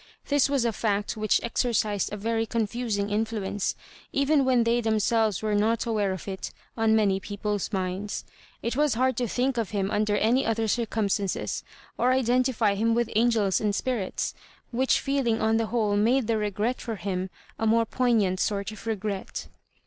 [0.29, 3.75] This was a fact which exercised a very confusing influence,
[4.11, 8.25] even when they themselves were not aware of it, on many people's minds.
[8.63, 11.63] It was hard to think of him under any other circumstances,
[11.99, 14.33] or identify him with angels and spirits—
[14.73, 17.29] ^which feeling on the whole made the regret for him
[17.59, 19.49] a more poig nant sort of regret.